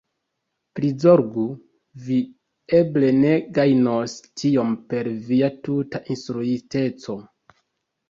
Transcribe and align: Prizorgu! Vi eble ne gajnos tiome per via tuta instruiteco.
Prizorgu! 0.77 1.43
Vi 2.07 2.17
eble 2.79 3.13
ne 3.19 3.35
gajnos 3.59 4.19
tiome 4.27 4.81
per 4.97 5.13
via 5.31 5.55
tuta 5.71 6.05
instruiteco. 6.19 7.23